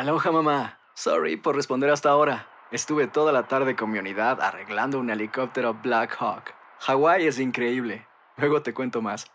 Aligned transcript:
Aloha 0.00 0.32
mamá. 0.32 0.78
Sorry 0.94 1.36
por 1.36 1.54
responder 1.54 1.90
hasta 1.90 2.08
ahora. 2.08 2.48
Estuve 2.72 3.06
toda 3.06 3.32
la 3.32 3.48
tarde 3.48 3.76
con 3.76 3.90
mi 3.90 3.98
unidad 3.98 4.40
arreglando 4.40 4.98
un 4.98 5.10
helicóptero 5.10 5.74
Black 5.74 6.16
Hawk. 6.18 6.54
Hawái 6.78 7.26
es 7.26 7.38
increíble. 7.38 8.06
Luego 8.38 8.62
te 8.62 8.72
cuento 8.72 9.02
más. 9.02 9.26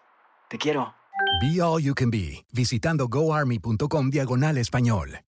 Te 0.49 0.57
quiero. 0.57 0.95
Be 1.39 1.61
All 1.61 1.83
You 1.83 1.93
Can 1.93 2.09
Be, 2.09 2.47
visitando 2.51 3.07
goarmy.com 3.07 4.09
diagonal 4.09 4.57
español. 4.57 5.19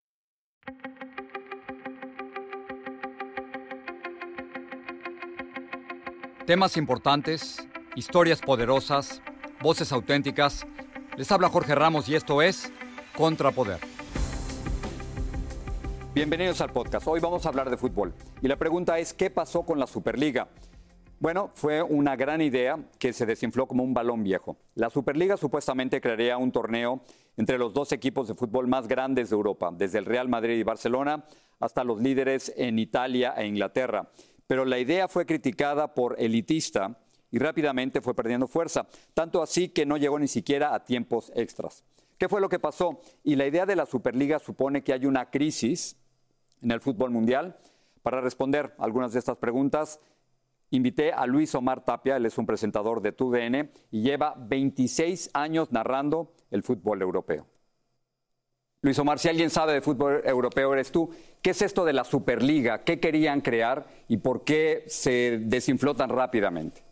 Temas 6.47 6.77
importantes, 6.77 7.67
historias 7.93 8.41
poderosas, 8.41 9.21
voces 9.61 9.91
auténticas. 9.91 10.65
Les 11.15 11.31
habla 11.31 11.47
Jorge 11.49 11.75
Ramos 11.75 12.09
y 12.09 12.15
esto 12.15 12.41
es 12.41 12.73
Contrapoder. 13.15 13.96
Bienvenidos 16.17 16.61
al 16.61 16.73
podcast. 16.73 17.07
Hoy 17.07 17.19
vamos 17.19 17.45
a 17.45 17.49
hablar 17.49 17.69
de 17.69 17.77
fútbol. 17.77 18.11
Y 18.41 18.47
la 18.47 18.55
pregunta 18.55 18.97
es, 18.97 19.13
¿qué 19.13 19.29
pasó 19.29 19.61
con 19.61 19.77
la 19.77 19.85
Superliga? 19.85 20.47
Bueno, 21.19 21.51
fue 21.53 21.83
una 21.83 22.15
gran 22.15 22.41
idea 22.41 22.79
que 22.97 23.13
se 23.13 23.27
desinfló 23.27 23.67
como 23.67 23.83
un 23.83 23.93
balón 23.93 24.23
viejo. 24.23 24.57
La 24.73 24.89
Superliga 24.89 25.37
supuestamente 25.37 26.01
crearía 26.01 26.39
un 26.39 26.51
torneo 26.51 27.01
entre 27.37 27.59
los 27.59 27.71
dos 27.71 27.91
equipos 27.91 28.27
de 28.27 28.33
fútbol 28.33 28.65
más 28.65 28.87
grandes 28.87 29.29
de 29.29 29.35
Europa, 29.35 29.69
desde 29.71 29.99
el 29.99 30.05
Real 30.05 30.27
Madrid 30.27 30.57
y 30.57 30.63
Barcelona 30.63 31.23
hasta 31.59 31.83
los 31.83 32.01
líderes 32.01 32.51
en 32.57 32.79
Italia 32.79 33.35
e 33.37 33.45
Inglaterra. 33.45 34.09
Pero 34.47 34.65
la 34.65 34.79
idea 34.79 35.07
fue 35.07 35.27
criticada 35.27 35.93
por 35.93 36.19
elitista 36.19 36.97
y 37.29 37.37
rápidamente 37.37 38.01
fue 38.01 38.15
perdiendo 38.15 38.47
fuerza, 38.47 38.87
tanto 39.13 39.43
así 39.43 39.69
que 39.69 39.85
no 39.85 39.97
llegó 39.97 40.17
ni 40.17 40.27
siquiera 40.27 40.73
a 40.73 40.83
tiempos 40.83 41.31
extras. 41.35 41.83
¿Qué 42.17 42.27
fue 42.27 42.41
lo 42.41 42.49
que 42.49 42.57
pasó? 42.57 43.01
Y 43.23 43.35
la 43.35 43.45
idea 43.45 43.67
de 43.67 43.75
la 43.75 43.85
Superliga 43.85 44.39
supone 44.39 44.83
que 44.83 44.93
hay 44.93 45.05
una 45.05 45.29
crisis 45.29 45.95
en 46.61 46.71
el 46.71 46.81
fútbol 46.81 47.11
mundial. 47.11 47.57
Para 48.03 48.21
responder 48.21 48.73
algunas 48.77 49.13
de 49.13 49.19
estas 49.19 49.37
preguntas, 49.37 49.99
invité 50.69 51.11
a 51.11 51.25
Luis 51.25 51.53
Omar 51.55 51.83
Tapia, 51.83 52.17
él 52.17 52.25
es 52.25 52.37
un 52.37 52.45
presentador 52.45 53.01
de 53.01 53.11
TUDN 53.11 53.71
y 53.91 54.01
lleva 54.01 54.35
26 54.37 55.31
años 55.33 55.71
narrando 55.71 56.33
el 56.51 56.63
fútbol 56.63 57.01
europeo. 57.01 57.47
Luis 58.81 58.99
Omar, 58.99 59.19
si 59.19 59.27
alguien 59.27 59.49
sabe 59.49 59.73
de 59.73 59.81
fútbol 59.81 60.21
europeo 60.23 60.71
eres 60.73 60.91
tú. 60.91 61.09
¿Qué 61.41 61.49
es 61.49 61.61
esto 61.61 61.83
de 61.83 61.93
la 61.93 62.03
Superliga? 62.03 62.83
¿Qué 62.83 62.99
querían 62.99 63.41
crear 63.41 63.85
y 64.07 64.17
por 64.17 64.43
qué 64.43 64.85
se 64.87 65.39
desinfló 65.41 65.95
tan 65.95 66.09
rápidamente? 66.09 66.83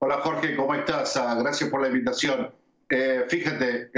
Hola 0.00 0.20
Jorge, 0.20 0.56
¿cómo 0.56 0.74
estás? 0.74 1.16
Ah, 1.16 1.34
gracias 1.34 1.70
por 1.70 1.80
la 1.80 1.88
invitación. 1.88 2.52
Eh, 2.88 3.24
fíjate, 3.28 3.90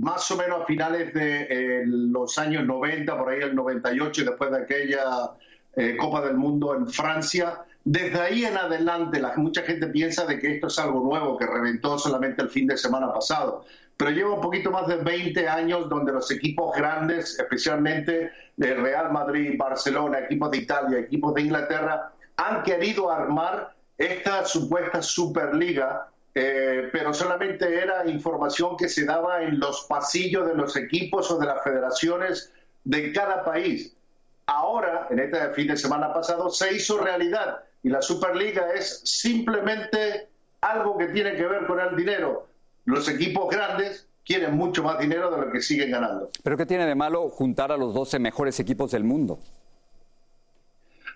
más 0.00 0.30
o 0.30 0.36
menos 0.36 0.62
a 0.62 0.66
finales 0.66 1.14
de 1.14 1.82
los 1.86 2.36
años 2.38 2.66
90, 2.66 3.18
por 3.18 3.28
ahí 3.30 3.40
el 3.40 3.54
98, 3.54 4.24
después 4.24 4.50
de 4.50 4.58
aquella 4.58 5.32
eh, 5.76 5.96
Copa 5.96 6.20
del 6.22 6.36
Mundo 6.36 6.74
en 6.74 6.88
Francia. 6.88 7.64
Desde 7.84 8.20
ahí 8.20 8.44
en 8.44 8.56
adelante, 8.56 9.20
la, 9.20 9.34
mucha 9.36 9.62
gente 9.62 9.86
piensa 9.86 10.26
de 10.26 10.38
que 10.38 10.54
esto 10.56 10.66
es 10.66 10.78
algo 10.78 11.00
nuevo, 11.00 11.38
que 11.38 11.46
reventó 11.46 11.98
solamente 11.98 12.42
el 12.42 12.50
fin 12.50 12.66
de 12.66 12.76
semana 12.76 13.12
pasado. 13.12 13.64
Pero 13.96 14.10
lleva 14.10 14.34
un 14.34 14.40
poquito 14.40 14.70
más 14.70 14.88
de 14.88 14.96
20 14.96 15.48
años 15.48 15.88
donde 15.88 16.12
los 16.12 16.30
equipos 16.30 16.74
grandes, 16.76 17.38
especialmente 17.38 18.30
de 18.56 18.74
Real 18.74 19.12
Madrid, 19.12 19.54
Barcelona, 19.56 20.20
equipos 20.20 20.50
de 20.50 20.58
Italia, 20.58 20.98
equipos 20.98 21.34
de 21.34 21.42
Inglaterra, 21.42 22.12
han 22.36 22.62
querido 22.62 23.10
armar 23.10 23.74
esta 23.96 24.44
supuesta 24.44 25.02
Superliga 25.02 26.08
eh, 26.34 26.88
pero 26.92 27.12
solamente 27.12 27.74
era 27.82 28.06
información 28.06 28.76
que 28.76 28.88
se 28.88 29.04
daba 29.04 29.42
en 29.42 29.58
los 29.58 29.86
pasillos 29.88 30.46
de 30.46 30.54
los 30.54 30.76
equipos 30.76 31.30
o 31.30 31.38
de 31.38 31.46
las 31.46 31.62
federaciones 31.62 32.52
de 32.84 33.12
cada 33.12 33.44
país. 33.44 33.94
Ahora, 34.46 35.06
en 35.10 35.18
este 35.18 35.38
fin 35.54 35.68
de 35.68 35.76
semana 35.76 36.12
pasado, 36.12 36.50
se 36.50 36.74
hizo 36.74 36.98
realidad 36.98 37.64
y 37.82 37.88
la 37.88 38.02
Superliga 38.02 38.72
es 38.74 39.00
simplemente 39.04 40.28
algo 40.60 40.98
que 40.98 41.06
tiene 41.08 41.36
que 41.36 41.46
ver 41.46 41.66
con 41.66 41.80
el 41.80 41.96
dinero. 41.96 42.46
Los 42.84 43.08
equipos 43.08 43.48
grandes 43.48 44.06
quieren 44.24 44.56
mucho 44.56 44.82
más 44.82 44.98
dinero 44.98 45.30
de 45.30 45.38
lo 45.38 45.50
que 45.50 45.60
siguen 45.60 45.90
ganando. 45.90 46.30
¿Pero 46.42 46.56
qué 46.56 46.66
tiene 46.66 46.86
de 46.86 46.94
malo 46.94 47.28
juntar 47.28 47.72
a 47.72 47.76
los 47.76 47.94
12 47.94 48.18
mejores 48.18 48.60
equipos 48.60 48.90
del 48.90 49.04
mundo? 49.04 49.38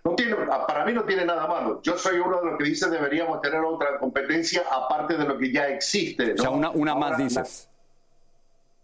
No 0.04 0.14
tiene, 0.14 0.36
para 0.36 0.84
mí 0.84 0.92
no 0.92 1.04
tiene 1.04 1.24
nada 1.24 1.46
malo. 1.46 1.80
Yo 1.82 1.96
soy 1.96 2.18
uno 2.18 2.38
de 2.40 2.50
los 2.50 2.58
que 2.58 2.64
dice 2.64 2.90
deberíamos 2.90 3.40
tener 3.40 3.60
otra 3.60 3.98
competencia 3.98 4.62
aparte 4.70 5.16
de 5.16 5.24
lo 5.24 5.38
que 5.38 5.50
ya 5.50 5.68
existe. 5.68 6.34
O 6.34 6.38
sea, 6.38 6.50
una, 6.50 6.70
una 6.70 6.94
más 6.94 7.16
dices. 7.16 7.70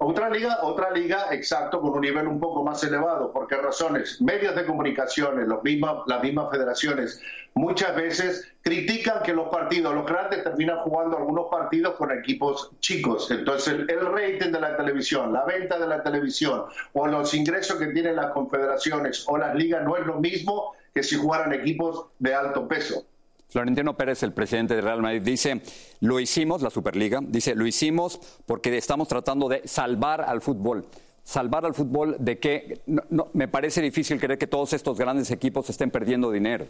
Otra 0.03 0.31
liga, 0.31 0.61
otra 0.63 0.91
liga, 0.93 1.27
exacto, 1.31 1.79
con 1.79 1.91
un 1.91 2.01
nivel 2.01 2.27
un 2.27 2.41
poco 2.41 2.65
más 2.65 2.83
elevado. 2.85 3.31
¿Por 3.35 3.47
qué 3.47 3.57
razones? 3.57 4.19
Medios 4.23 4.55
de 4.55 4.65
comunicaciones, 4.65 5.47
los 5.47 5.63
mismas, 5.63 5.97
las 6.07 6.23
mismas 6.23 6.51
federaciones, 6.51 7.21
muchas 7.53 7.95
veces 7.95 8.51
critican 8.63 9.23
que 9.23 9.35
los 9.35 9.49
partidos, 9.51 9.95
los 9.95 10.07
grandes, 10.07 10.43
terminan 10.43 10.79
jugando 10.79 11.19
algunos 11.19 11.49
partidos 11.51 11.97
con 11.97 12.13
equipos 12.13 12.71
chicos. 12.81 13.31
Entonces, 13.31 13.75
el, 13.89 14.07
rating 14.07 14.53
de 14.53 14.61
la 14.61 14.75
televisión, 14.75 15.35
la 15.35 15.45
venta 15.45 15.79
de 15.79 15.87
la 15.87 16.03
televisión 16.03 16.65
o 16.95 17.07
los 17.07 17.35
ingresos 17.35 17.77
que 17.77 17.89
tienen 17.89 18.17
las 18.17 18.31
confederaciones 18.31 19.27
o 19.29 19.37
las 19.37 19.55
ligas 19.55 19.85
no 19.85 19.99
es 19.99 20.07
lo 20.07 20.15
mismo 20.15 20.77
que 20.95 21.03
si 21.03 21.17
jugaran 21.17 21.53
equipos 21.53 22.06
de 22.19 22.34
alto 22.34 22.67
peso. 22.69 23.06
Florentino 23.49 23.97
Pérez, 23.97 24.23
el 24.23 24.33
presidente 24.33 24.77
de 24.77 24.81
Real 24.81 25.03
Madrid, 25.03 25.23
dice, 25.23 25.61
lo 26.01 26.21
hicimos, 26.21 26.62
la 26.62 26.71
Superliga, 26.71 27.21
dice, 27.21 27.55
lo 27.56 27.67
hicimos 27.67 28.21
porque 28.47 28.77
estamos 28.77 29.09
tratando 29.09 29.49
de 29.49 29.67
salvar 29.67 30.21
al 30.21 30.41
fútbol. 30.41 30.87
Salvar 31.25 31.67
al 31.67 31.75
fútbol 31.75 32.17
de 32.19 32.39
que 32.39 32.81
no, 32.87 33.28
me 33.33 33.49
parece 33.49 33.83
difícil 33.83 34.19
creer 34.21 34.39
que 34.39 34.47
todos 34.47 34.73
estos 34.73 34.99
grandes 34.99 35.31
equipos 35.31 35.69
estén 35.69 35.91
perdiendo 35.91 36.31
dinero. 36.31 36.67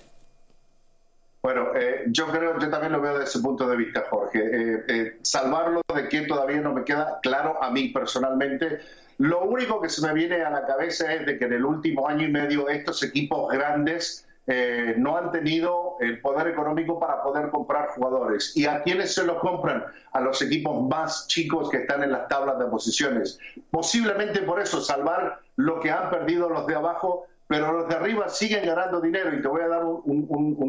Bueno, 1.53 1.72
eh, 1.75 2.05
yo 2.06 2.28
creo, 2.28 2.61
yo 2.61 2.71
también 2.71 2.93
lo 2.93 3.00
veo 3.00 3.15
desde 3.15 3.31
ese 3.31 3.41
punto 3.41 3.66
de 3.66 3.77
vista, 3.77 4.05
Jorge. 4.09 4.38
Eh, 4.38 4.84
eh, 4.87 5.19
salvarlo 5.22 5.83
de 5.93 6.09
que 6.09 6.21
todavía 6.21 6.61
no 6.61 6.72
me 6.72 6.84
queda 6.84 7.19
claro 7.22 7.61
a 7.61 7.72
mí 7.72 7.88
personalmente. 7.88 8.78
Lo 9.19 9.43
único 9.43 9.81
que 9.81 9.88
se 9.88 10.00
me 10.06 10.15
viene 10.15 10.43
a 10.43 10.50
la 10.50 10.65
cabeza 10.65 11.12
es 11.12 11.27
de 11.27 11.41
que 11.41 11.47
en 11.47 11.55
el 11.55 11.65
último 11.65 12.06
año 12.06 12.28
y 12.28 12.31
medio 12.31 12.69
estos 12.69 13.03
equipos 13.03 13.53
grandes 13.53 14.28
eh, 14.47 14.94
no 14.97 15.16
han 15.16 15.33
tenido 15.33 15.97
el 15.99 16.21
poder 16.21 16.47
económico 16.47 17.00
para 17.00 17.21
poder 17.21 17.50
comprar 17.50 17.88
jugadores. 17.88 18.56
¿Y 18.56 18.67
a 18.67 18.84
quiénes 18.84 19.12
se 19.12 19.25
los 19.25 19.38
compran? 19.38 19.84
A 20.12 20.21
los 20.21 20.41
equipos 20.43 20.88
más 20.88 21.27
chicos 21.27 21.69
que 21.69 21.78
están 21.78 22.05
en 22.05 22.12
las 22.12 22.28
tablas 22.28 22.61
de 22.61 22.67
posiciones. 22.67 23.41
Posiblemente 23.72 24.43
por 24.43 24.61
eso 24.61 24.81
salvar 24.81 25.41
lo 25.56 25.81
que 25.81 25.91
han 25.91 26.11
perdido 26.11 26.49
los 26.49 26.69
de 26.69 26.77
abajo, 26.77 27.27
pero 27.50 27.72
los 27.72 27.88
de 27.88 27.97
arriba 27.97 28.28
siguen 28.28 28.65
ganando 28.65 29.00
dinero. 29.00 29.34
Y 29.34 29.43
te 29.43 29.49
voy 29.49 29.62
a 29.62 29.66
dar 29.66 29.84
un, 29.84 30.05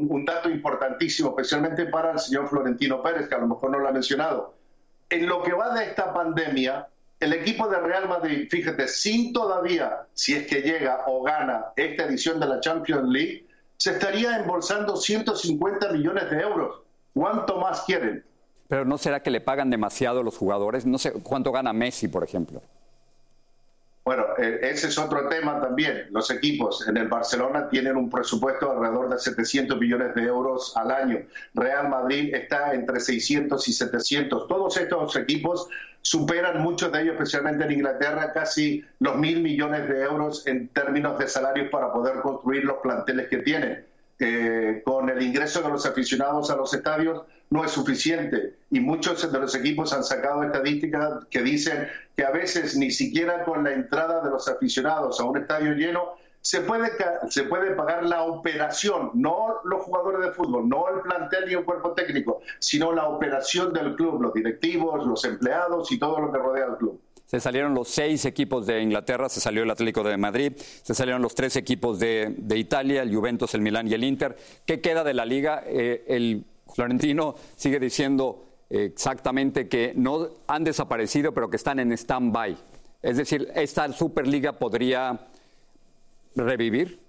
un 0.09 0.25
dato 0.25 0.49
importantísimo, 0.49 1.29
especialmente 1.29 1.85
para 1.85 2.13
el 2.13 2.17
señor 2.17 2.49
Florentino 2.49 3.03
Pérez, 3.03 3.29
que 3.29 3.35
a 3.35 3.37
lo 3.37 3.45
mejor 3.45 3.69
no 3.69 3.77
lo 3.77 3.87
ha 3.87 3.91
mencionado. 3.91 4.55
En 5.07 5.27
lo 5.27 5.43
que 5.43 5.53
va 5.53 5.75
de 5.75 5.83
esta 5.83 6.11
pandemia, 6.11 6.87
el 7.19 7.33
equipo 7.33 7.67
de 7.67 7.77
Real 7.77 8.09
Madrid, 8.09 8.47
fíjate, 8.49 8.87
sin 8.87 9.31
todavía, 9.31 10.07
si 10.15 10.33
es 10.33 10.47
que 10.47 10.63
llega 10.63 11.03
o 11.05 11.21
gana 11.21 11.65
esta 11.75 12.05
edición 12.05 12.39
de 12.39 12.47
la 12.47 12.59
Champions 12.61 13.07
League, 13.09 13.45
se 13.77 13.91
estaría 13.91 14.37
embolsando 14.37 14.95
150 14.95 15.91
millones 15.91 16.31
de 16.31 16.41
euros. 16.41 16.81
¿Cuánto 17.13 17.59
más 17.59 17.81
quieren? 17.81 18.25
Pero 18.67 18.85
¿no 18.85 18.97
será 18.97 19.21
que 19.21 19.29
le 19.29 19.39
pagan 19.39 19.69
demasiado 19.69 20.21
a 20.21 20.23
los 20.23 20.35
jugadores? 20.35 20.87
No 20.87 20.97
sé 20.97 21.11
cuánto 21.11 21.51
gana 21.51 21.73
Messi, 21.73 22.07
por 22.07 22.23
ejemplo. 22.23 22.63
Bueno, 24.11 24.25
eh, 24.37 24.59
ese 24.63 24.87
es 24.87 24.97
otro 24.97 25.29
tema 25.29 25.61
también. 25.61 26.07
Los 26.09 26.31
equipos 26.31 26.85
en 26.85 26.97
el 26.97 27.07
Barcelona 27.07 27.69
tienen 27.69 27.95
un 27.95 28.09
presupuesto 28.09 28.65
de 28.65 28.73
alrededor 28.73 29.09
de 29.09 29.17
700 29.17 29.79
millones 29.79 30.13
de 30.15 30.23
euros 30.23 30.75
al 30.75 30.91
año. 30.91 31.19
Real 31.53 31.87
Madrid 31.87 32.35
está 32.35 32.73
entre 32.73 32.99
600 32.99 33.65
y 33.69 33.71
700. 33.71 34.49
Todos 34.49 34.75
estos 34.75 35.15
equipos 35.15 35.69
superan, 36.01 36.61
muchos 36.61 36.91
de 36.91 37.03
ellos, 37.03 37.13
especialmente 37.13 37.63
en 37.63 37.71
Inglaterra, 37.71 38.33
casi 38.33 38.83
los 38.99 39.15
mil 39.15 39.41
millones 39.41 39.87
de 39.87 40.03
euros 40.03 40.45
en 40.45 40.67
términos 40.67 41.17
de 41.17 41.29
salarios 41.29 41.69
para 41.71 41.93
poder 41.93 42.19
construir 42.19 42.65
los 42.65 42.79
planteles 42.83 43.29
que 43.29 43.37
tienen. 43.37 43.85
Con 44.83 45.09
el 45.09 45.21
ingreso 45.23 45.61
de 45.61 45.69
los 45.69 45.85
aficionados 45.85 46.51
a 46.51 46.55
los 46.55 46.73
estadios 46.73 47.23
no 47.49 47.65
es 47.65 47.71
suficiente 47.71 48.55
y 48.69 48.79
muchos 48.79 49.31
de 49.31 49.39
los 49.39 49.55
equipos 49.55 49.93
han 49.93 50.03
sacado 50.03 50.43
estadísticas 50.43 51.25
que 51.29 51.41
dicen 51.41 51.87
que 52.15 52.23
a 52.23 52.29
veces 52.29 52.77
ni 52.77 52.91
siquiera 52.91 53.43
con 53.43 53.63
la 53.63 53.73
entrada 53.73 54.21
de 54.23 54.29
los 54.29 54.47
aficionados 54.47 55.19
a 55.19 55.23
un 55.23 55.37
estadio 55.37 55.73
lleno 55.73 56.13
se 56.41 56.61
puede, 56.61 56.91
se 57.29 57.43
puede 57.43 57.71
pagar 57.71 58.05
la 58.05 58.23
operación, 58.23 59.11
no 59.13 59.59
los 59.63 59.83
jugadores 59.83 60.21
de 60.21 60.31
fútbol, 60.33 60.67
no 60.67 60.87
el 60.89 61.01
plantel 61.01 61.45
ni 61.47 61.53
el 61.53 61.63
cuerpo 61.63 61.93
técnico, 61.93 62.41
sino 62.59 62.91
la 62.91 63.07
operación 63.07 63.73
del 63.73 63.95
club, 63.95 64.21
los 64.21 64.33
directivos, 64.33 65.05
los 65.05 65.23
empleados 65.23 65.91
y 65.91 65.99
todo 65.99 66.19
lo 66.19 66.31
que 66.31 66.37
rodea 66.39 66.65
al 66.65 66.77
club. 66.77 66.99
Se 67.31 67.39
salieron 67.39 67.73
los 67.73 67.87
seis 67.87 68.25
equipos 68.25 68.67
de 68.67 68.81
Inglaterra, 68.81 69.29
se 69.29 69.39
salió 69.39 69.63
el 69.63 69.71
Atlético 69.71 70.03
de 70.03 70.17
Madrid, 70.17 70.51
se 70.57 70.93
salieron 70.93 71.21
los 71.21 71.33
tres 71.33 71.55
equipos 71.55 71.97
de, 71.97 72.35
Italia, 72.55 73.03
el 73.03 73.15
Juventus, 73.15 73.53
el 73.53 73.61
Milán 73.61 73.87
y 73.87 73.93
el 73.93 74.03
Inter. 74.03 74.35
¿Qué 74.65 74.81
queda 74.81 75.05
de 75.05 75.13
la 75.13 75.23
liga? 75.23 75.63
Eh, 75.65 76.03
el 76.07 76.43
Florentino 76.75 77.35
sigue 77.55 77.79
diciendo 77.79 78.47
exactamente 78.69 79.69
que 79.69 79.93
no 79.95 80.27
han 80.45 80.65
desaparecido, 80.65 81.33
pero 81.33 81.49
que 81.49 81.55
están 81.55 81.79
en 81.79 81.93
stand-by. 81.93 82.57
Es 83.01 83.15
decir, 83.15 83.49
¿esta 83.55 83.89
Superliga 83.93 84.59
podría 84.59 85.17
revivir? 86.35 86.99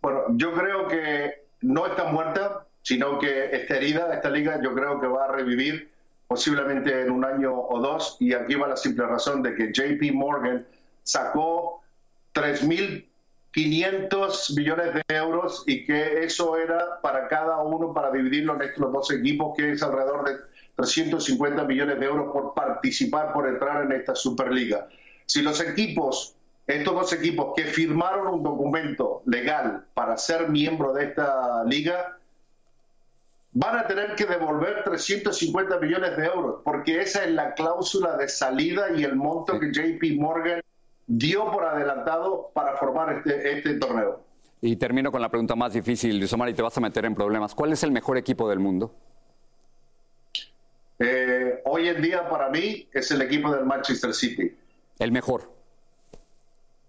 Bueno, 0.00 0.20
yo 0.30 0.54
creo 0.54 0.88
que 0.88 1.44
no 1.60 1.86
está 1.86 2.04
muerta, 2.04 2.68
sino 2.80 3.18
que 3.18 3.54
está 3.54 3.76
herida 3.76 4.14
esta 4.14 4.30
liga. 4.30 4.58
Yo 4.64 4.74
creo 4.74 4.98
que 4.98 5.08
va 5.08 5.26
a 5.26 5.28
revivir 5.28 5.92
posiblemente 6.34 7.02
en 7.02 7.12
un 7.12 7.24
año 7.24 7.54
o 7.54 7.80
dos. 7.80 8.16
Y 8.18 8.34
aquí 8.34 8.56
va 8.56 8.66
la 8.66 8.76
simple 8.76 9.06
razón 9.06 9.40
de 9.40 9.54
que 9.54 9.72
JP 9.72 10.12
Morgan 10.12 10.66
sacó 11.04 11.80
3.500 12.34 14.56
millones 14.56 14.94
de 14.94 15.04
euros 15.14 15.62
y 15.64 15.86
que 15.86 16.24
eso 16.24 16.56
era 16.56 17.00
para 17.00 17.28
cada 17.28 17.62
uno, 17.62 17.94
para 17.94 18.10
dividirlo 18.10 18.56
en 18.56 18.62
estos 18.62 18.92
dos 18.92 19.12
equipos, 19.12 19.56
que 19.56 19.70
es 19.70 19.80
alrededor 19.84 20.24
de 20.24 20.38
350 20.74 21.62
millones 21.62 22.00
de 22.00 22.06
euros 22.06 22.32
por 22.32 22.52
participar, 22.52 23.32
por 23.32 23.48
entrar 23.48 23.84
en 23.84 23.92
esta 23.92 24.16
Superliga. 24.16 24.88
Si 25.26 25.40
los 25.40 25.60
equipos, 25.60 26.34
estos 26.66 26.94
dos 26.94 27.12
equipos 27.12 27.52
que 27.54 27.62
firmaron 27.62 28.26
un 28.26 28.42
documento 28.42 29.22
legal 29.26 29.84
para 29.94 30.16
ser 30.16 30.48
miembro 30.48 30.92
de 30.92 31.04
esta 31.04 31.62
liga, 31.62 32.18
van 33.54 33.78
a 33.78 33.86
tener 33.86 34.14
que 34.16 34.26
devolver 34.26 34.82
350 34.84 35.78
millones 35.78 36.16
de 36.16 36.26
euros, 36.26 36.60
porque 36.64 37.00
esa 37.00 37.24
es 37.24 37.30
la 37.30 37.54
cláusula 37.54 38.16
de 38.16 38.28
salida 38.28 38.88
y 38.94 39.04
el 39.04 39.14
monto 39.14 39.58
que 39.58 39.72
JP 39.72 40.20
Morgan 40.20 40.60
dio 41.06 41.50
por 41.50 41.64
adelantado 41.64 42.50
para 42.52 42.76
formar 42.76 43.18
este, 43.18 43.58
este 43.58 43.74
torneo. 43.74 44.20
Y 44.60 44.76
termino 44.76 45.12
con 45.12 45.20
la 45.20 45.28
pregunta 45.28 45.54
más 45.54 45.72
difícil, 45.72 46.18
Luis 46.18 46.32
Omar, 46.32 46.48
y 46.48 46.54
te 46.54 46.62
vas 46.62 46.76
a 46.76 46.80
meter 46.80 47.04
en 47.04 47.14
problemas. 47.14 47.54
¿Cuál 47.54 47.72
es 47.72 47.82
el 47.84 47.92
mejor 47.92 48.18
equipo 48.18 48.48
del 48.48 48.58
mundo? 48.58 48.94
Eh, 50.98 51.60
hoy 51.64 51.88
en 51.88 52.02
día 52.02 52.28
para 52.28 52.48
mí 52.48 52.88
es 52.92 53.10
el 53.10 53.22
equipo 53.22 53.52
del 53.54 53.64
Manchester 53.64 54.12
City. 54.14 54.56
El 54.98 55.12
mejor. 55.12 55.53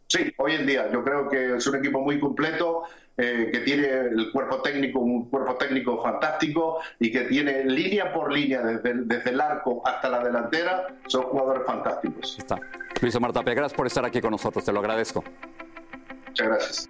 Sí, 0.08 0.32
hoy 0.38 0.54
en 0.54 0.66
día 0.66 0.92
yo 0.92 1.04
creo 1.04 1.30
que 1.30 1.56
es 1.56 1.68
un 1.68 1.78
equipo 1.78 2.00
muy 2.02 2.20
completo, 2.20 2.84
eh, 3.18 3.50
que 3.52 3.60
tiene 3.60 3.88
el 3.88 4.32
cuerpo 4.32 4.62
técnico, 4.62 5.00
un 5.00 5.30
cuerpo 5.30 5.56
técnico 5.56 6.04
fantástico 6.04 6.80
y 7.00 7.12
que 7.12 7.22
tiene 7.22 7.64
línea 7.64 8.14
por 8.14 8.32
línea, 8.32 8.62
desde, 8.62 8.94
desde 9.06 9.30
el 9.32 9.42
arco 9.42 9.82
hasta 9.86 10.10
la 10.10 10.24
delantera, 10.24 10.88
son 11.08 11.24
jugadores 11.24 11.64
fantásticos. 11.66 12.38
Está. 12.38 12.60
Luis 13.02 13.16
Omar 13.16 13.34
Tapia, 13.34 13.54
gracias 13.54 13.78
por 13.78 13.88
estar 13.88 14.06
aquí 14.06 14.22
con 14.22 14.32
nosotros, 14.32 14.64
te 14.64 14.72
lo 14.72 14.80
agradezco. 14.80 15.24
Muchas 16.28 16.48
gracias. 16.48 16.90